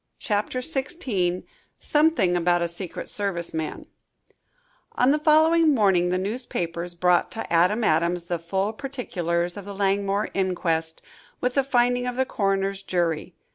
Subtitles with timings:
[0.17, 1.43] CHAPTER XVI
[1.79, 3.85] SOMETHING ABOUT A SECRET SERVICE MAN
[4.93, 9.75] On the following morning the newspapers brought to Adam Adams the full particulars of the
[9.75, 11.03] Langmore inquest,
[11.39, 13.35] with the finding of the coroner's jury.